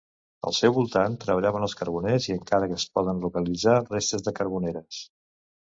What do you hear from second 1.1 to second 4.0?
treballaven els carboners i encara es poden localitzar